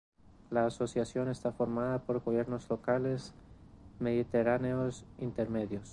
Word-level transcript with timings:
La 0.49 0.65
Asociación 0.65 1.29
está 1.29 1.51
formada 1.51 1.99
por 1.99 2.23
gobiernos 2.23 2.67
locales 2.71 3.35
mediterráneos 3.99 5.05
intermedios. 5.19 5.89